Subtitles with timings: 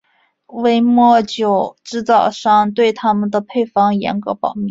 [0.47, 4.59] 威末酒制造商对他们的配方严格保密。